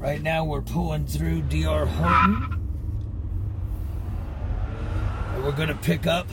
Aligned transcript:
Right 0.00 0.22
now 0.22 0.44
we're 0.44 0.62
pulling 0.62 1.04
through 1.04 1.42
DR 1.42 1.84
Horton. 1.84 2.58
And 5.34 5.44
we're 5.44 5.52
gonna 5.52 5.74
pick 5.74 6.06
up 6.06 6.26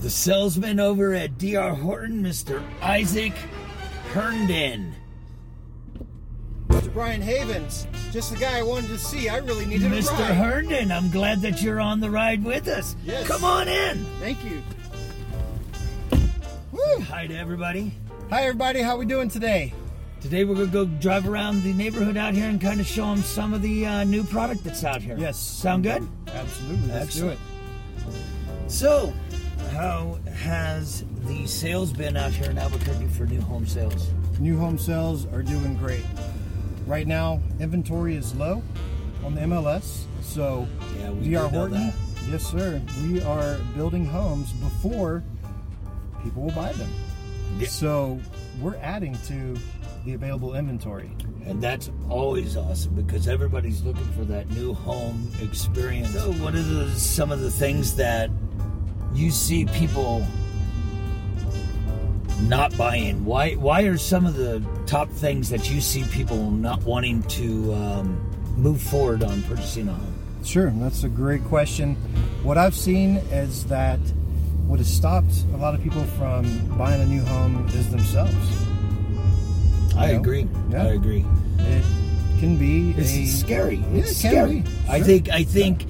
the 0.00 0.08
salesman 0.08 0.80
over 0.80 1.12
at 1.12 1.36
DR 1.36 1.74
Horton, 1.74 2.22
Mr. 2.22 2.62
Isaac 2.80 3.34
Herndon. 4.14 4.94
Mr. 6.68 6.90
Brian 6.94 7.20
Havens, 7.20 7.86
just 8.10 8.32
the 8.32 8.38
guy 8.38 8.58
I 8.58 8.62
wanted 8.62 8.88
to 8.88 8.98
see. 8.98 9.28
I 9.28 9.36
really 9.36 9.66
needed 9.66 9.92
a 9.92 9.94
ride. 9.94 10.02
Mr. 10.02 10.34
Herndon, 10.34 10.90
I'm 10.90 11.10
glad 11.10 11.42
that 11.42 11.60
you're 11.60 11.78
on 11.78 12.00
the 12.00 12.08
ride 12.08 12.42
with 12.42 12.68
us. 12.68 12.96
Yes. 13.04 13.28
Come 13.28 13.44
on 13.44 13.68
in. 13.68 14.02
Thank 14.18 14.42
you. 14.46 14.62
Hi 17.10 17.26
to 17.26 17.36
everybody. 17.36 17.92
Hi, 18.30 18.44
everybody. 18.44 18.80
How 18.80 18.96
we 18.96 19.04
doing 19.04 19.28
today? 19.28 19.74
Today 20.22 20.44
we're 20.44 20.54
gonna 20.54 20.66
go 20.68 20.84
drive 20.84 21.28
around 21.28 21.62
the 21.64 21.72
neighborhood 21.72 22.16
out 22.16 22.32
here 22.34 22.48
and 22.48 22.60
kind 22.60 22.80
of 22.80 22.86
show 22.86 23.06
them 23.06 23.22
some 23.22 23.52
of 23.52 23.60
the 23.60 23.84
uh, 23.86 24.04
new 24.04 24.22
product 24.22 24.62
that's 24.62 24.84
out 24.84 25.02
here. 25.02 25.16
Yes. 25.18 25.36
Sound 25.36 25.82
good? 25.82 26.06
Absolutely. 26.28 26.88
Let's 26.88 27.06
Excellent. 27.06 27.40
do 28.04 28.10
it. 28.10 28.70
So, 28.70 29.12
how 29.72 30.18
has 30.36 31.04
the 31.26 31.46
sales 31.46 31.92
been 31.92 32.16
out 32.16 32.30
here 32.30 32.50
in 32.50 32.56
Albuquerque 32.58 33.08
for 33.08 33.26
new 33.26 33.40
home 33.40 33.66
sales? 33.66 34.10
New 34.38 34.56
home 34.56 34.78
sales 34.78 35.26
are 35.26 35.42
doing 35.42 35.76
great. 35.76 36.04
Right 36.86 37.06
now, 37.06 37.40
inventory 37.58 38.14
is 38.14 38.34
low 38.36 38.62
on 39.24 39.34
the 39.34 39.40
MLS. 39.42 40.04
So, 40.22 40.68
Yeah, 41.00 41.10
we 41.10 41.24
DR 41.30 41.48
do 41.50 41.56
Horton, 41.56 41.86
that. 41.88 41.94
yes, 42.28 42.44
sir. 42.46 42.80
We 43.02 43.22
are 43.22 43.58
building 43.74 44.04
homes 44.06 44.52
before 44.52 45.22
people 46.22 46.42
will 46.44 46.52
buy 46.52 46.72
them. 46.74 46.90
Yeah. 47.58 47.66
So, 47.68 48.20
we're 48.60 48.76
adding 48.76 49.16
to 49.26 49.56
the 50.04 50.14
available 50.14 50.54
inventory. 50.54 51.10
And 51.44 51.62
that's 51.62 51.90
always 52.08 52.56
awesome 52.56 52.94
because 52.94 53.28
everybody's 53.28 53.82
looking 53.82 54.04
for 54.12 54.24
that 54.24 54.50
new 54.50 54.74
home 54.74 55.30
experience. 55.40 56.10
So, 56.10 56.32
what 56.32 56.54
are 56.54 56.62
the, 56.62 56.90
some 56.90 57.32
of 57.32 57.40
the 57.40 57.50
things 57.50 57.96
that 57.96 58.30
you 59.14 59.30
see 59.30 59.66
people 59.66 60.26
not 62.42 62.76
buying? 62.76 63.24
Why? 63.24 63.54
Why 63.54 63.82
are 63.82 63.98
some 63.98 64.26
of 64.26 64.34
the 64.34 64.64
top 64.86 65.08
things 65.10 65.50
that 65.50 65.70
you 65.70 65.80
see 65.80 66.04
people 66.04 66.50
not 66.50 66.82
wanting 66.82 67.22
to 67.24 67.74
um, 67.74 68.30
move 68.56 68.80
forward 68.80 69.22
on 69.22 69.42
purchasing 69.42 69.88
a 69.88 69.92
home? 69.92 70.14
Sure, 70.44 70.70
that's 70.76 71.04
a 71.04 71.08
great 71.08 71.44
question. 71.44 71.94
What 72.42 72.58
I've 72.58 72.74
seen 72.74 73.18
is 73.30 73.64
that 73.66 74.00
what 74.66 74.78
has 74.78 74.92
stopped 74.92 75.44
a 75.54 75.56
lot 75.56 75.74
of 75.74 75.82
people 75.82 76.04
from 76.04 76.44
buying 76.76 77.00
a 77.00 77.06
new 77.06 77.22
home 77.22 77.66
is 77.68 77.90
themselves. 77.90 78.71
I 79.96 80.12
know? 80.12 80.20
agree. 80.20 80.46
Yeah. 80.70 80.84
I 80.84 80.86
agree. 80.88 81.24
It 81.58 81.84
can 82.40 82.56
be 82.56 82.90
It's 82.96 83.12
a 83.12 83.26
scary. 83.26 83.76
Yeah, 83.76 83.86
It's 84.00 84.18
it 84.18 84.22
can 84.22 84.32
scary. 84.32 84.60
be. 84.60 84.70
I 84.88 85.00
think. 85.00 85.28
I 85.30 85.42
think. 85.44 85.86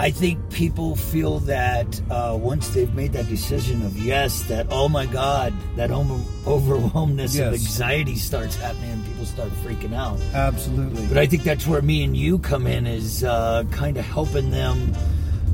I 0.00 0.12
think 0.12 0.38
people 0.52 0.94
feel 0.94 1.40
that 1.40 2.00
uh, 2.08 2.38
once 2.40 2.68
they've 2.68 2.94
made 2.94 3.12
that 3.14 3.26
decision 3.28 3.84
of 3.84 3.98
yes, 3.98 4.42
that 4.44 4.68
oh 4.70 4.88
my 4.88 5.06
god, 5.06 5.52
that 5.74 5.90
overwhelmness 5.90 7.36
of 7.38 7.52
anxiety 7.52 8.14
starts 8.14 8.54
happening, 8.54 8.92
and 8.92 9.04
people 9.04 9.24
start 9.24 9.50
freaking 9.64 9.94
out. 9.96 10.20
Absolutely. 10.34 11.04
But 11.08 11.18
I 11.18 11.26
think 11.26 11.42
that's 11.42 11.66
where 11.66 11.82
me 11.82 12.04
and 12.04 12.16
you 12.16 12.38
come 12.38 12.68
in, 12.68 12.86
is 12.86 13.24
uh, 13.24 13.64
kind 13.72 13.96
of 13.96 14.04
helping 14.04 14.52
them 14.52 14.94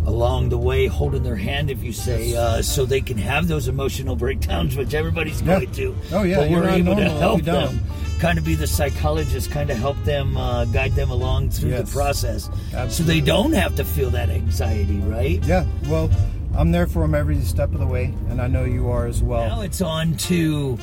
along 0.07 0.51
the 0.51 0.59
way, 0.59 0.87
holding 0.87 1.23
their 1.23 1.37
hand, 1.37 1.71
if 1.71 1.83
you 1.83 1.93
say, 1.93 2.35
uh, 2.37 2.61
so 2.63 2.85
they 2.85 3.01
can 3.01 3.17
have 3.19 3.49
those 3.49 3.69
emotional 3.69 4.17
breakdowns, 4.17 4.77
which 4.81 4.93
everybody's 4.95 5.41
Yeah. 5.43 5.59
going 5.61 5.73
to. 5.73 5.97
Oh, 6.13 6.23
yeah, 6.23 6.37
but 6.41 6.51
we're 6.51 6.69
able 6.69 6.97
to 6.97 7.09
help 7.09 7.43
them, 7.43 7.81
kind 8.21 8.39
of 8.39 8.45
be 8.45 8.55
the 8.55 8.67
psychologist, 8.67 9.51
kind 9.51 9.71
of 9.71 9.79
help 9.79 9.97
them, 10.05 10.37
uh, 10.37 10.67
guide 10.67 10.95
them 10.95 11.11
along 11.11 11.51
through 11.51 11.71
Yes. 11.71 11.87
the 11.89 11.93
process, 11.93 12.51
so 12.89 13.03
they 13.03 13.21
don't 13.21 13.53
have 13.53 13.75
to 13.77 13.85
feel 13.85 14.11
that 14.11 14.29
anxiety, 14.31 14.99
right? 15.01 15.43
yeah, 15.47 15.65
well, 15.89 16.11
I'm 16.57 16.71
there 16.71 16.87
for 16.87 17.01
them 17.03 17.15
every 17.15 17.41
step 17.41 17.73
of 17.73 17.81
the 17.81 17.87
way, 17.87 18.13
and 18.31 18.41
I 18.41 18.47
know 18.47 18.65
you 18.65 18.89
are 18.91 19.07
as 19.07 19.23
well 19.23 19.49
Now 19.49 19.61
it's 19.63 19.81
on 19.81 20.15
to 20.29 20.79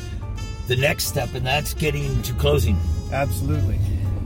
the 0.68 0.76
next 0.76 1.06
step, 1.06 1.34
and 1.34 1.46
that's 1.46 1.74
getting 1.76 2.22
to 2.24 2.34
closing. 2.34 2.78
Absolutely. 3.14 3.80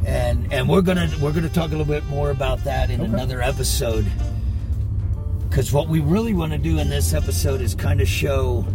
and 0.07 0.51
and 0.53 0.69
we're 0.69 0.81
gonna 0.81 1.09
we're 1.22 1.31
gonna 1.34 1.50
talk 1.50 1.67
a 1.67 1.75
little 1.75 1.85
bit 1.85 2.05
more 2.05 2.29
about 2.31 2.63
that 2.63 2.89
in 2.91 3.01
Okay. 3.01 3.09
another 3.11 3.41
episode 3.41 4.05
because 5.55 5.71
what 5.71 5.88
we 5.88 6.01
really 6.01 6.33
want 6.33 6.51
to 6.51 6.57
do 6.57 6.79
in 6.79 6.89
this 6.89 7.13
episode 7.13 7.61
is 7.61 7.73
kind 7.73 8.01
of 8.01 8.09
show 8.09 8.66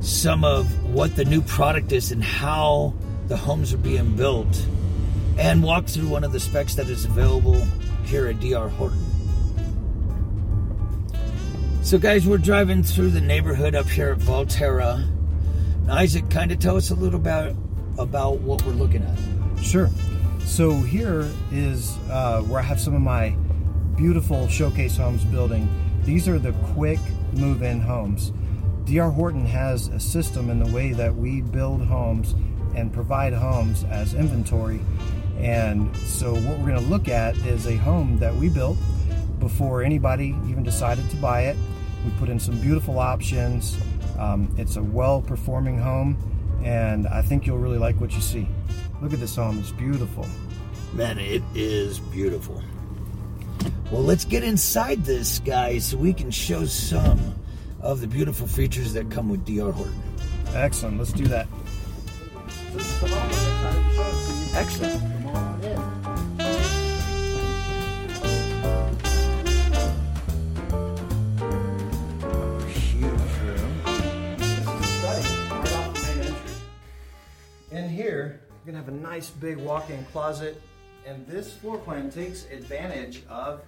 some 0.00 0.44
of 0.44 0.66
what 0.92 1.16
the 1.16 1.24
new 1.24 1.40
product 1.40 1.92
is 1.92 2.12
and 2.12 2.22
how 2.22 2.92
the 3.28 3.36
homes 3.38 3.72
are 3.72 3.78
being 3.78 4.14
built 4.14 4.66
and 5.38 5.62
walk 5.62 5.86
through 5.86 6.06
one 6.06 6.22
of 6.22 6.30
the 6.30 6.38
specs 6.38 6.74
that 6.74 6.90
is 6.90 7.06
available 7.06 7.58
here 8.04 8.26
at 8.26 8.38
DR 8.38 8.68
Horton. 8.68 9.02
So 11.82 11.96
guys, 11.96 12.26
we're 12.26 12.36
driving 12.36 12.82
through 12.82 13.08
the 13.08 13.22
neighborhood 13.22 13.74
up 13.74 13.86
here 13.86 14.10
at 14.10 14.18
Volterra. 14.18 15.08
Now, 15.86 15.94
Isaac, 15.94 16.28
kind 16.28 16.52
of 16.52 16.58
tell 16.58 16.76
us 16.76 16.90
a 16.90 16.94
little 16.94 17.18
about 17.18 17.56
about 17.96 18.40
what 18.40 18.62
we're 18.66 18.72
looking 18.72 19.02
at. 19.02 19.64
Sure. 19.64 19.88
So 20.40 20.72
here 20.80 21.30
is 21.50 21.96
uh, 22.10 22.42
where 22.42 22.60
I 22.60 22.62
have 22.62 22.78
some 22.78 22.94
of 22.94 23.00
my 23.00 23.34
beautiful 23.96 24.48
showcase 24.48 24.98
homes 24.98 25.24
building. 25.24 25.66
These 26.04 26.28
are 26.28 26.38
the 26.38 26.52
quick 26.74 27.00
move-in 27.32 27.80
homes. 27.80 28.32
DR 28.84 29.10
Horton 29.10 29.46
has 29.46 29.88
a 29.88 29.98
system 29.98 30.50
in 30.50 30.58
the 30.58 30.70
way 30.70 30.92
that 30.92 31.14
we 31.14 31.40
build 31.40 31.82
homes 31.82 32.34
and 32.76 32.92
provide 32.92 33.32
homes 33.32 33.84
as 33.84 34.12
inventory. 34.12 34.80
And 35.38 35.96
so 35.96 36.34
what 36.34 36.58
we're 36.58 36.66
going 36.66 36.82
to 36.84 36.90
look 36.90 37.08
at 37.08 37.36
is 37.38 37.66
a 37.66 37.76
home 37.76 38.18
that 38.18 38.34
we 38.34 38.50
built 38.50 38.76
before 39.38 39.82
anybody 39.82 40.36
even 40.46 40.62
decided 40.62 41.08
to 41.10 41.16
buy 41.16 41.42
it. 41.42 41.56
We 42.04 42.10
put 42.18 42.28
in 42.28 42.38
some 42.38 42.60
beautiful 42.60 42.98
options. 42.98 43.78
Um, 44.18 44.54
it's 44.58 44.76
a 44.76 44.82
well-performing 44.82 45.78
home, 45.78 46.18
and 46.62 47.08
I 47.08 47.22
think 47.22 47.46
you'll 47.46 47.58
really 47.58 47.78
like 47.78 47.98
what 47.98 48.14
you 48.14 48.20
see. 48.20 48.46
Look 49.00 49.12
at 49.14 49.20
this 49.20 49.36
home; 49.36 49.58
it's 49.58 49.72
beautiful. 49.72 50.26
Man, 50.92 51.18
it 51.18 51.42
is 51.54 51.98
beautiful. 51.98 52.62
Well, 53.90 54.02
let's 54.02 54.24
get 54.24 54.42
inside 54.42 55.04
this, 55.04 55.38
guys, 55.38 55.86
so 55.86 55.96
we 55.96 56.12
can 56.12 56.30
show 56.30 56.64
some 56.64 57.34
of 57.80 58.00
the 58.00 58.06
beautiful 58.06 58.46
features 58.46 58.92
that 58.94 59.10
come 59.10 59.28
with 59.28 59.44
DR 59.44 59.72
Horton. 59.72 60.02
Excellent. 60.54 60.98
Let's 60.98 61.12
do 61.12 61.26
that. 61.26 61.46
Excellent. 64.54 65.02
Huge 72.68 73.04
room. 73.42 73.72
In 77.70 77.88
here, 77.88 78.40
you're 78.64 78.72
gonna 78.72 78.78
have 78.78 78.88
a 78.88 78.92
nice 78.92 79.30
big 79.30 79.58
walk-in 79.58 80.04
closet, 80.06 80.60
and 81.06 81.26
this 81.26 81.52
floor 81.52 81.78
plan 81.78 82.10
takes 82.10 82.46
advantage 82.50 83.22
of 83.28 83.62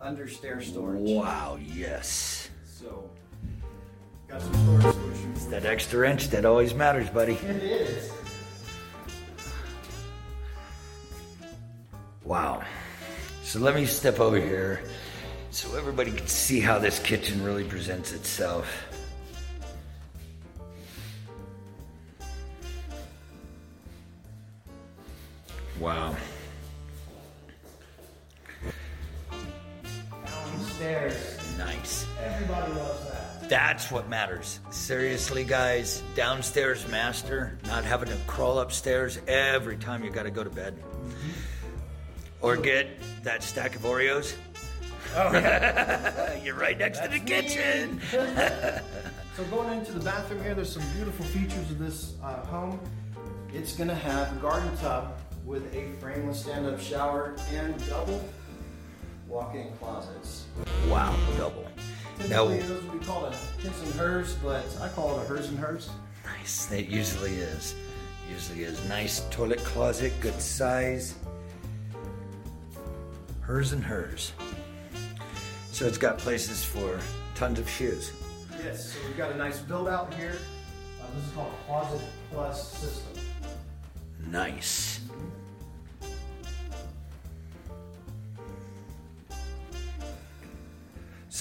understair 0.00 0.62
storage. 0.62 1.08
Wow, 1.08 1.58
yes. 1.60 2.50
So, 2.64 3.08
got 4.28 4.42
some 4.42 4.54
storage 4.54 4.94
solutions. 4.94 5.46
That 5.48 5.64
extra 5.64 6.10
inch 6.10 6.28
that 6.28 6.44
always 6.44 6.74
matters, 6.74 7.08
buddy. 7.10 7.34
It 7.34 7.62
is. 7.62 8.12
Wow. 12.24 12.62
So 13.42 13.58
let 13.58 13.74
me 13.74 13.84
step 13.84 14.20
over 14.20 14.40
here 14.40 14.82
so 15.50 15.76
everybody 15.76 16.10
can 16.10 16.26
see 16.26 16.60
how 16.60 16.78
this 16.78 16.98
kitchen 16.98 17.42
really 17.44 17.64
presents 17.64 18.12
itself. 18.12 18.91
That's 33.72 33.90
what 33.90 34.06
matters. 34.06 34.60
Seriously, 34.68 35.44
guys, 35.44 36.02
downstairs 36.14 36.86
master, 36.88 37.58
not 37.64 37.84
having 37.84 38.10
to 38.10 38.16
crawl 38.26 38.58
upstairs 38.58 39.18
every 39.26 39.78
time 39.78 40.04
you 40.04 40.10
got 40.10 40.24
to 40.24 40.30
go 40.30 40.44
to 40.44 40.50
bed. 40.50 40.76
Or 42.42 42.58
get 42.58 42.88
that 43.22 43.42
stack 43.42 43.74
of 43.74 43.80
Oreos. 43.80 44.34
Oh 45.16 45.32
yeah. 45.32 46.34
You're 46.44 46.54
right 46.54 46.76
next 46.76 46.98
to 46.98 47.08
the 47.08 47.18
kitchen. 47.18 47.98
so 48.10 49.44
going 49.50 49.78
into 49.78 49.92
the 49.92 50.04
bathroom 50.04 50.42
here, 50.42 50.54
there's 50.54 50.70
some 50.70 50.84
beautiful 50.94 51.24
features 51.24 51.70
of 51.70 51.78
this 51.78 52.12
uh, 52.22 52.44
home. 52.44 52.78
It's 53.54 53.74
gonna 53.74 53.94
have 53.94 54.36
a 54.36 54.40
garden 54.40 54.76
tub 54.82 55.18
with 55.46 55.74
a 55.74 55.92
frameless 55.98 56.42
stand-up 56.42 56.78
shower 56.78 57.34
and 57.52 57.74
double 57.88 58.22
walk-in 59.28 59.72
closets. 59.80 60.44
Wow, 60.90 61.16
double. 61.38 61.66
Now, 62.28 62.48
Typically, 62.48 62.68
those 62.68 62.82
would 62.84 63.00
be 63.00 63.06
called 63.06 63.32
a 63.32 63.36
his 63.60 63.82
and 63.82 63.94
hers, 63.94 64.34
but 64.42 64.64
I 64.80 64.88
call 64.88 65.18
it 65.18 65.24
a 65.24 65.26
hers 65.26 65.48
and 65.48 65.58
hers. 65.58 65.90
nice. 66.24 66.70
It 66.72 66.86
usually 66.88 67.34
is. 67.34 67.74
usually 68.30 68.62
is. 68.64 68.82
Nice 68.88 69.26
toilet 69.30 69.58
closet, 69.60 70.12
good 70.20 70.40
size. 70.40 71.14
Hers 73.40 73.72
and 73.72 73.82
hers. 73.82 74.32
So 75.72 75.86
it's 75.86 75.98
got 75.98 76.18
places 76.18 76.64
for 76.64 76.98
tons 77.34 77.58
of 77.58 77.68
shoes. 77.68 78.12
Yes, 78.62 78.92
so 78.92 78.98
we've 79.06 79.16
got 79.16 79.32
a 79.32 79.36
nice 79.36 79.58
build 79.58 79.88
out 79.88 80.12
here. 80.14 80.38
Uh, 81.00 81.06
this 81.16 81.26
is 81.26 81.32
called 81.32 81.52
a 81.52 81.66
Closet 81.66 82.00
Plus 82.30 82.72
system. 82.78 83.22
Nice. 84.28 84.91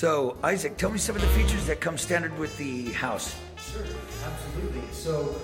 So, 0.02 0.36
Isaac, 0.42 0.78
tell 0.78 0.90
me 0.90 0.98
some 0.98 1.16
of 1.16 1.22
the 1.22 1.28
features 1.28 1.68
that 1.68 1.80
come 1.80 1.96
standard 1.96 2.36
with 2.40 2.58
the 2.58 2.92
house. 2.94 3.36
Sure, 3.72 3.86
absolutely. 4.26 4.82
So 4.92 5.36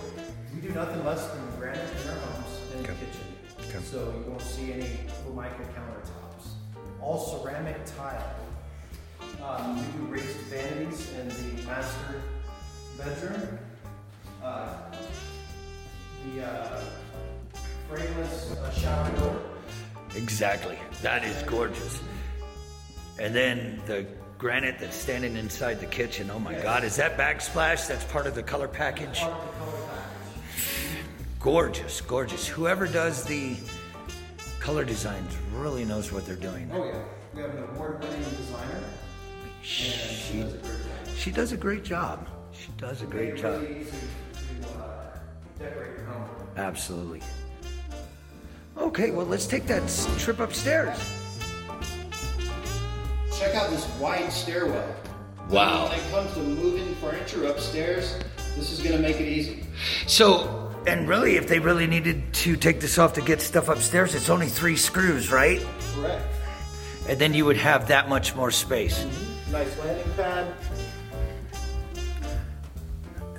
we 0.52 0.62
do 0.62 0.70
nothing 0.74 1.06
less 1.06 1.28
than 1.28 1.60
granite 1.60 1.88
in 2.02 2.10
our 2.10 2.16
homes 2.16 2.62
and 2.74 2.84
Okay. 2.84 2.94
the 2.96 3.06
kitchen. 3.06 3.70
Okay. 3.70 3.86
So 3.86 4.12
you 4.18 4.32
won't 4.32 4.42
see 4.42 4.74
any 4.74 4.98
formica 5.24 5.62
countertops. 5.76 6.48
All 7.00 7.20
ceramic 7.20 7.78
tile. 7.86 8.36
Um, 9.46 9.76
we 9.76 9.92
do 9.92 10.12
raised 10.12 10.40
vanities 10.50 11.08
in 11.14 11.28
the 11.28 11.68
master 11.68 12.24
bedroom. 12.98 13.60
Uh, 14.44 14.74
the 16.34 16.44
uh, 16.44 16.84
frameless 17.88 18.58
uh, 18.58 18.72
shower 18.72 19.18
door. 19.20 19.40
Exactly. 20.16 20.80
That 21.04 21.24
is 21.24 21.44
gorgeous. 21.44 22.02
And 23.20 23.36
then 23.36 23.82
the 23.86 24.08
granite 24.38 24.78
that's 24.80 24.96
standing 24.96 25.36
inside 25.36 25.80
the 25.80 25.86
kitchen. 25.86 26.30
Oh 26.32 26.40
my 26.40 26.54
God, 26.54 26.84
is 26.84 26.96
that 26.98 27.18
backsplash? 27.18 27.88
That's 27.88 28.04
part 28.06 28.28
of 28.28 28.36
the 28.36 28.44
color 28.44 28.68
package. 28.68 29.20
The 29.22 29.26
color 29.26 29.38
package. 29.88 31.40
Gorgeous, 31.40 32.02
gorgeous. 32.02 32.48
Whoever 32.48 32.88
does 32.88 33.24
the 33.24 33.56
color 34.60 34.84
designs 34.86 35.36
really 35.54 35.86
knows 35.86 36.12
what 36.12 36.26
they're 36.26 36.36
doing. 36.36 36.70
Oh 36.74 36.84
yeah, 36.86 37.00
we 37.34 37.42
have 37.42 37.52
an 37.56 37.64
award-winning 37.76 38.20
designer. 38.38 38.84
She 39.62 39.92
She, 39.92 40.42
does 40.44 40.54
a 40.54 40.58
great 40.58 40.74
job. 40.74 41.18
she 41.22 41.32
does 41.32 41.52
a 41.54 41.58
great 41.58 41.86
job. 41.86 42.28
She 42.54 42.70
does 42.78 43.02
a 43.02 43.06
great 43.06 43.36
job. 43.38 43.62
to 43.62 44.70
uh, 44.80 45.18
decorate 45.60 45.98
your 45.98 46.06
home. 46.06 46.30
Absolutely. 46.56 47.22
Okay, 48.78 49.12
well, 49.12 49.26
let's 49.26 49.48
take 49.48 49.66
that 49.68 49.84
trip 50.20 50.40
upstairs. 50.40 50.98
Check 53.38 53.54
out 53.54 53.70
this 53.70 53.88
wide 54.00 54.32
stairwell. 54.32 54.96
Wow. 55.50 55.90
When 55.90 56.00
it 56.00 56.10
comes 56.10 56.34
to 56.34 56.40
moving 56.40 56.96
furniture 56.96 57.46
upstairs, 57.46 58.18
this 58.56 58.72
is 58.72 58.82
gonna 58.82 58.98
make 58.98 59.20
it 59.20 59.28
easy. 59.28 59.64
So, 60.08 60.74
and 60.88 61.08
really, 61.08 61.36
if 61.36 61.48
they 61.48 61.60
really 61.60 61.86
needed 61.86 62.34
to 62.34 62.56
take 62.56 62.80
this 62.80 62.98
off 62.98 63.14
to 63.14 63.22
get 63.22 63.40
stuff 63.42 63.70
upstairs, 63.70 64.16
it's 64.16 64.32
only 64.32 64.48
three 64.48 64.76
screws, 64.76 65.32
right? 65.32 65.64
Correct. 65.94 66.26
And 67.08 67.20
then 67.20 67.36
you 67.36 67.46
would 67.46 67.58
have 67.58 67.88
that 67.90 68.10
much 68.10 68.36
more 68.36 68.50
space. 68.50 69.04
Mm-hmm. 69.04 69.52
Nice 69.52 69.78
landing 69.80 70.14
pad. 70.16 70.54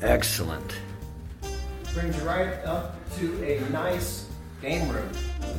Excellent. 0.01 0.75
Brings 1.93 2.17
you 2.17 2.23
right 2.23 2.65
up 2.65 2.95
to 3.19 3.43
a 3.43 3.69
nice 3.71 4.27
game 4.63 4.89
room. 4.91 5.11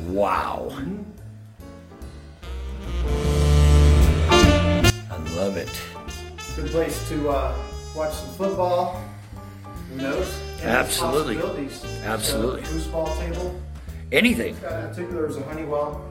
Wow. 0.06 0.70
I 0.72 0.80
Good 6.70 6.84
place 6.84 7.08
to 7.08 7.28
uh, 7.30 7.58
watch 7.96 8.12
some 8.12 8.28
football. 8.34 9.02
Who 9.90 9.96
knows? 9.96 10.40
Absolutely. 10.62 11.36
Absolutely. 12.04 12.64
So, 12.64 12.72
foosball 12.72 13.18
table. 13.18 13.60
Anything. 14.12 14.54
In 14.54 14.60
particular 14.60 15.26
is 15.26 15.36
a 15.36 15.42
Honeywell. 15.42 16.08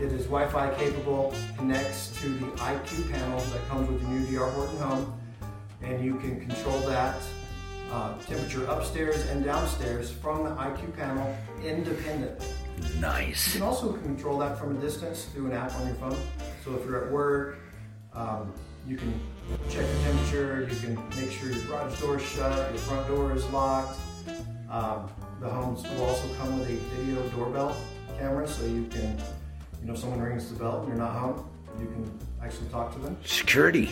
It 0.00 0.10
is 0.10 0.24
Wi-Fi 0.24 0.74
capable, 0.74 1.32
connects 1.56 2.20
to 2.20 2.30
the 2.30 2.46
IQ 2.46 3.12
panel 3.12 3.38
that 3.38 3.68
comes 3.68 3.88
with 3.88 4.02
the 4.02 4.08
new 4.08 4.26
DR 4.26 4.50
Horton 4.50 4.76
home, 4.78 5.20
and 5.82 6.04
you 6.04 6.16
can 6.16 6.40
control 6.40 6.80
that 6.80 7.22
uh, 7.92 8.18
temperature 8.22 8.64
upstairs 8.64 9.24
and 9.28 9.44
downstairs 9.44 10.10
from 10.10 10.42
the 10.42 10.50
IQ 10.50 10.96
panel 10.96 11.32
independently. 11.64 12.48
Nice. 12.98 13.54
You 13.54 13.60
can 13.60 13.68
also 13.68 13.92
control 13.92 14.36
that 14.38 14.58
from 14.58 14.76
a 14.76 14.80
distance 14.80 15.26
through 15.26 15.46
an 15.46 15.52
app 15.52 15.72
on 15.76 15.86
your 15.86 15.94
phone. 15.94 16.18
So 16.64 16.74
if 16.74 16.84
you're 16.84 17.04
at 17.04 17.12
work, 17.12 17.58
um, 18.14 18.52
you 18.86 18.96
can 18.96 19.12
check 19.70 19.86
the 19.86 20.02
temperature. 20.04 20.68
You 20.70 20.76
can 20.80 21.08
make 21.20 21.30
sure 21.30 21.50
your 21.50 21.64
garage 21.64 22.00
door 22.00 22.16
is 22.16 22.22
shut, 22.24 22.70
your 22.70 22.78
front 22.78 23.08
door 23.08 23.34
is 23.34 23.44
locked. 23.50 23.98
Um, 24.70 25.08
the 25.40 25.48
homes 25.48 25.82
will 25.82 26.04
also 26.04 26.32
come 26.34 26.58
with 26.58 26.68
a 26.70 26.74
video 26.96 27.22
doorbell 27.30 27.76
camera, 28.18 28.46
so 28.46 28.64
you 28.64 28.86
can, 28.90 29.18
you 29.80 29.88
know, 29.88 29.94
someone 29.94 30.20
rings 30.20 30.50
the 30.50 30.58
bell 30.58 30.80
and 30.80 30.88
you're 30.88 30.96
not 30.96 31.12
home, 31.12 31.48
you 31.78 31.86
can 31.86 32.18
actually 32.42 32.68
talk 32.68 32.92
to 32.94 32.98
them. 33.00 33.16
Security. 33.24 33.90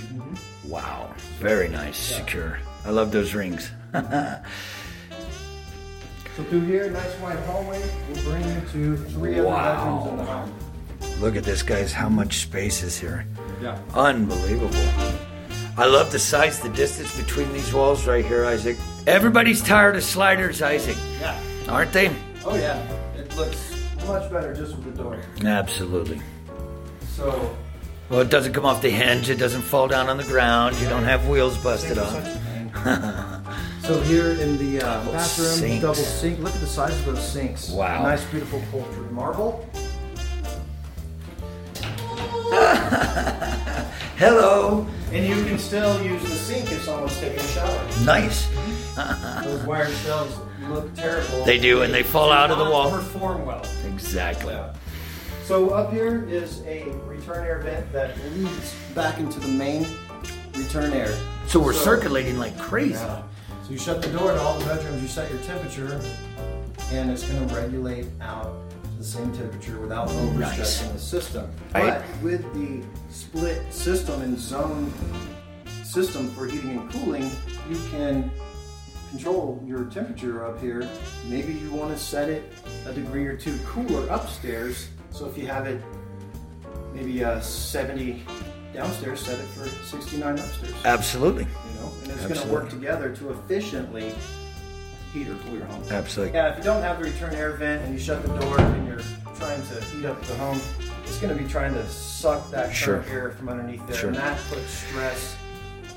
Wow. 0.66 1.12
Very 1.38 1.68
nice. 1.68 1.96
Secure. 1.96 2.58
I 2.84 2.90
love 2.90 3.12
those 3.12 3.34
rings. 3.34 3.70
So 6.36 6.44
through 6.44 6.64
here, 6.66 6.88
nice 6.90 7.18
wide 7.18 7.38
hallway, 7.40 7.82
we'll 8.08 8.22
bring 8.22 8.44
you 8.48 8.60
to 8.72 8.96
three 9.10 9.34
other 9.40 9.48
Wow. 9.48 9.74
bedrooms 9.74 10.10
in 10.10 10.16
the 10.16 10.24
home. 10.32 11.20
Look 11.20 11.36
at 11.36 11.42
this, 11.44 11.62
guys. 11.62 11.92
How 11.92 12.08
much 12.08 12.38
space 12.38 12.82
is 12.82 12.96
here? 12.98 13.26
Yeah. 13.60 13.78
Unbelievable. 13.94 14.70
I 15.76 15.86
love 15.86 16.10
the 16.12 16.18
size, 16.18 16.60
the 16.60 16.68
distance 16.70 17.16
between 17.16 17.52
these 17.52 17.72
walls 17.72 18.06
right 18.06 18.24
here, 18.24 18.44
Isaac. 18.44 18.76
Everybody's 19.06 19.62
tired 19.62 19.96
of 19.96 20.04
sliders, 20.04 20.60
Isaac, 20.62 20.96
Yeah. 21.20 21.40
aren't 21.68 21.92
they? 21.92 22.10
Oh 22.44 22.54
yeah. 22.56 22.78
It 23.16 23.34
looks 23.36 23.74
much 24.06 24.30
better 24.30 24.54
just 24.54 24.76
with 24.76 24.84
the 24.96 25.02
door. 25.02 25.18
Absolutely. 25.44 26.20
So 27.16 27.56
Well, 28.08 28.20
it 28.20 28.28
doesn't 28.30 28.52
come 28.54 28.64
off 28.66 28.82
the 28.82 28.90
hinge. 28.90 29.30
It 29.30 29.36
doesn't 29.36 29.62
fall 29.62 29.86
down 29.88 30.08
on 30.08 30.16
the 30.16 30.24
ground. 30.24 30.76
You 30.80 30.88
don't 30.88 31.04
have 31.04 31.28
wheels 31.28 31.56
busted 31.58 31.96
Thank 31.96 32.10
you 32.12 32.16
on. 32.18 32.24
such 32.24 32.34
a 32.34 33.44
thing. 33.82 33.82
so 33.82 34.00
here 34.02 34.32
in 34.32 34.58
the 34.58 34.84
uh, 34.86 35.04
bathroom, 35.12 35.48
sinks. 35.48 35.82
double 35.82 35.94
sink. 35.94 36.38
Look 36.40 36.54
at 36.54 36.60
the 36.60 36.66
size 36.66 36.98
of 37.00 37.04
those 37.06 37.26
sinks. 37.32 37.70
Wow. 37.70 38.02
Nice, 38.02 38.24
beautiful 38.24 38.62
cultured 38.70 39.10
marble. 39.12 39.66
Hello. 44.20 44.86
And 45.12 45.26
you 45.26 45.42
can 45.46 45.58
still 45.58 46.02
use 46.04 46.20
the 46.20 46.28
sink 46.28 46.70
if 46.70 46.82
someone's 46.82 47.18
taking 47.18 47.38
a 47.38 47.42
shower. 47.42 47.88
Nice. 48.04 48.46
Those 49.44 49.64
wire 49.64 49.88
shelves 49.88 50.36
look 50.68 50.94
terrible. 50.94 51.42
They 51.46 51.58
do, 51.58 51.80
and 51.80 51.94
they 51.94 52.02
fall 52.02 52.30
out 52.30 52.50
of 52.50 52.58
the 52.58 52.64
wall. 52.64 52.90
Perform 52.90 53.46
well. 53.46 53.64
Exactly. 53.86 54.58
So 55.44 55.70
up 55.70 55.90
here 55.90 56.28
is 56.28 56.60
a 56.66 56.90
return 57.06 57.46
air 57.46 57.60
vent 57.60 57.90
that 57.94 58.14
leads 58.34 58.74
back 58.94 59.18
into 59.18 59.40
the 59.40 59.48
main 59.48 59.86
return 60.54 60.92
air. 60.92 61.16
So 61.46 61.58
we're 61.58 61.72
circulating 61.72 62.38
like 62.38 62.58
crazy. 62.58 62.92
Yeah. 62.92 63.22
So 63.64 63.70
you 63.70 63.78
shut 63.78 64.02
the 64.02 64.10
door 64.10 64.34
to 64.34 64.38
all 64.38 64.58
the 64.58 64.66
bedrooms, 64.66 65.00
you 65.00 65.08
set 65.08 65.30
your 65.30 65.40
temperature, 65.44 65.98
and 66.92 67.10
it's 67.10 67.26
going 67.26 67.48
to 67.48 67.54
regulate 67.54 68.04
out 68.20 68.54
the 69.00 69.06
same 69.06 69.32
temperature 69.32 69.80
without 69.80 70.08
overstressing 70.08 70.38
Nice. 70.38 70.92
the 70.92 70.98
system. 70.98 71.50
But 71.72 72.02
with 72.22 72.42
the 72.52 72.86
split 73.08 73.59
system 73.80 74.20
and 74.20 74.38
zone 74.38 74.92
system 75.82 76.28
for 76.32 76.46
heating 76.46 76.78
and 76.78 76.92
cooling, 76.92 77.30
you 77.70 77.76
can 77.90 78.30
control 79.08 79.62
your 79.66 79.84
temperature 79.84 80.44
up 80.44 80.60
here. 80.60 80.86
Maybe 81.26 81.54
you 81.54 81.70
want 81.70 81.90
to 81.90 81.98
set 81.98 82.28
it 82.28 82.52
a 82.84 82.92
degree 82.92 83.26
or 83.26 83.38
two 83.38 83.58
cooler 83.64 84.06
upstairs. 84.08 84.90
So 85.10 85.26
if 85.26 85.38
you 85.38 85.46
have 85.46 85.66
it 85.66 85.82
maybe 86.92 87.24
uh, 87.24 87.40
70 87.40 88.22
downstairs, 88.74 89.20
set 89.20 89.38
it 89.38 89.46
for 89.46 89.66
69 89.66 90.38
upstairs 90.38 90.74
Absolutely. 90.84 91.44
you 91.44 91.80
know, 91.80 91.90
and 92.02 92.12
it's 92.12 92.26
going 92.26 92.34
to 92.34 92.48
work 92.48 92.68
together 92.68 93.16
to 93.16 93.30
efficiently 93.30 94.12
heat 95.14 95.26
or 95.26 95.36
cool 95.36 95.54
your 95.54 95.64
home. 95.64 95.82
Absolutely. 95.90 96.34
Yeah, 96.34 96.50
if 96.50 96.58
you 96.58 96.64
don't 96.64 96.82
have 96.82 96.98
the 96.98 97.04
return 97.04 97.34
air 97.34 97.52
vent 97.52 97.82
and 97.82 97.94
you 97.94 97.98
shut 97.98 98.22
the 98.22 98.38
door 98.40 98.60
and 98.60 98.86
you're 98.86 99.02
trying 99.36 99.62
to 99.68 99.84
heat 99.86 100.04
up 100.04 100.22
the 100.26 100.36
home, 100.36 100.60
it's 101.10 101.18
going 101.18 101.36
to 101.36 101.42
be 101.42 101.48
trying 101.48 101.74
to 101.74 101.86
suck 101.88 102.48
that 102.52 102.72
Sure. 102.72 103.04
air 103.10 103.32
from 103.32 103.48
underneath 103.48 103.84
there, 103.88 103.96
Sure. 103.96 104.08
and 104.10 104.18
that 104.18 104.38
puts 104.48 104.70
stress 104.70 105.34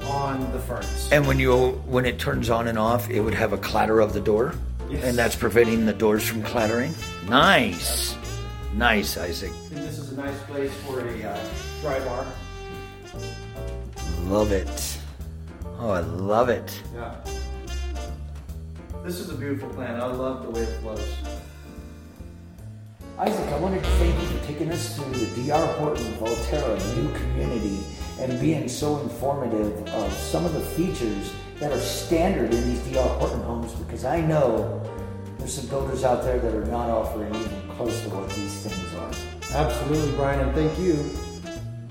on 0.07 0.51
the 0.51 0.59
furnace. 0.59 1.07
And 1.11 1.27
when 1.27 1.37
you 1.39 1.81
when 1.85 2.05
it 2.05 2.17
turns 2.17 2.49
on 2.49 2.67
and 2.67 2.79
off, 2.79 3.09
it 3.11 3.21
would 3.21 3.35
have 3.35 3.53
a 3.53 3.57
clatter 3.57 3.99
of 3.99 4.13
the 4.13 4.19
door, 4.19 4.55
Yes. 4.89 5.03
and 5.03 5.15
that's 5.17 5.35
preventing 5.35 5.85
the 5.85 5.93
doors 5.93 6.27
from 6.27 6.41
clattering. 6.41 6.95
Nice, 7.29 8.15
nice, 8.73 9.15
Isaac. 9.17 9.51
Think 9.51 9.81
this 9.81 9.99
is 9.99 10.11
a 10.13 10.15
nice 10.17 10.39
place 10.49 10.71
for 10.87 10.99
a 11.07 11.23
uh, 11.23 11.37
dry 11.81 11.99
bar. 11.99 12.25
Love 14.25 14.51
it. 14.51 14.97
Oh, 15.79 15.91
I 15.91 15.99
love 15.99 16.49
it. 16.49 16.81
Yeah. 16.95 17.13
This 19.05 19.19
is 19.19 19.29
a 19.29 19.35
beautiful 19.35 19.69
plan. 19.69 20.01
I 20.01 20.07
love 20.07 20.43
the 20.43 20.49
way 20.49 20.61
it 20.61 20.81
flows. 20.81 21.05
Isaac, 23.19 23.47
I 23.49 23.59
wanted 23.59 23.83
to 23.83 23.89
thank 23.91 24.19
you 24.19 24.27
for 24.27 24.47
taking 24.47 24.71
us 24.71 24.95
through 24.95 25.13
the 25.13 25.43
DR 25.43 25.67
Horton 25.77 26.03
Volterra 26.13 26.95
new 26.95 27.13
community 27.13 27.79
and 28.19 28.41
being 28.41 28.67
so 28.67 28.99
informative 29.01 29.87
of 29.89 30.11
some 30.13 30.45
of 30.45 30.53
the 30.53 30.59
features 30.59 31.31
that 31.59 31.71
are 31.71 31.79
standard 31.79 32.51
in 32.51 32.67
these 32.67 32.79
DR 32.79 33.07
Horton 33.19 33.41
homes 33.43 33.71
because 33.73 34.03
I 34.03 34.19
know 34.21 34.81
there's 35.37 35.53
some 35.53 35.67
builders 35.67 36.03
out 36.03 36.23
there 36.23 36.39
that 36.39 36.55
are 36.55 36.65
not 36.65 36.89
offering 36.89 37.35
even 37.35 37.69
close 37.77 38.01
to 38.01 38.09
what 38.09 38.31
these 38.31 38.65
things 38.65 38.95
are. 38.95 39.59
Absolutely, 39.59 40.11
Brian, 40.15 40.39
and 40.39 40.55
thank 40.55 40.75
you 40.79 40.95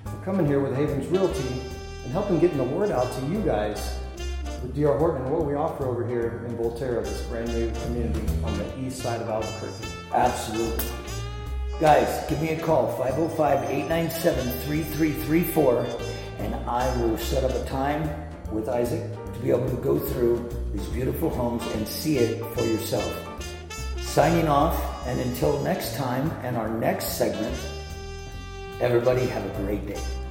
for 0.05 0.25
coming 0.25 0.45
here 0.45 0.59
with 0.59 0.75
Havens 0.75 1.07
Realty 1.07 1.63
and 2.03 2.13
helping 2.13 2.41
getting 2.41 2.59
the 2.59 2.65
word 2.65 2.91
out 2.91 3.13
to 3.13 3.27
you 3.27 3.41
guys 3.43 3.97
with 4.61 4.75
DR 4.75 4.99
Horton 4.99 5.23
and 5.23 5.33
what 5.33 5.45
we 5.45 5.55
offer 5.55 5.87
over 5.87 6.05
here 6.05 6.45
in 6.49 6.57
Volterra, 6.57 7.05
this 7.05 7.23
brand 7.27 7.49
new 7.55 7.71
community 7.85 8.27
on 8.43 8.59
the 8.59 8.81
east 8.81 8.99
side 8.99 9.21
of 9.21 9.29
Albuquerque. 9.29 9.87
Absolutely. 10.13 10.85
Guys, 11.83 12.25
give 12.29 12.41
me 12.41 12.51
a 12.51 12.61
call, 12.61 12.87
505 12.97 13.69
897 13.69 14.53
3334, 14.61 15.85
and 16.39 16.55
I 16.55 16.97
will 16.99 17.19
set 17.19 17.43
up 17.43 17.51
a 17.51 17.65
time 17.69 18.09
with 18.53 18.69
Isaac 18.69 19.03
to 19.35 19.41
be 19.41 19.51
able 19.51 19.69
to 19.69 19.75
go 19.83 19.99
through 19.99 20.49
these 20.73 20.87
beautiful 20.91 21.29
homes 21.29 21.67
and 21.75 21.89
see 21.89 22.19
it 22.19 22.39
for 22.55 22.63
yourself. 22.63 23.13
Signing 23.99 24.47
off, 24.47 24.81
and 25.09 25.19
until 25.23 25.61
next 25.65 25.97
time 25.97 26.31
and 26.45 26.57
our 26.57 26.69
next 26.69 27.19
segment, 27.19 27.59
everybody 28.81 29.27
have 29.27 29.45
a 29.45 29.65
great 29.65 29.85
day. 29.85 30.22